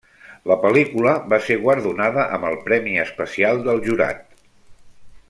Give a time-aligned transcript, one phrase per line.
[0.51, 4.25] La pel·lícula va ser guardonada amb el Premi Especial del Jurat.